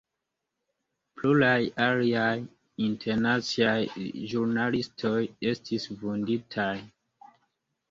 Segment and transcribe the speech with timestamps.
[1.19, 2.31] Pluraj aliaj
[2.87, 3.77] internaciaj
[4.33, 5.15] ĵurnalistoj
[5.55, 6.69] estis vunditaj.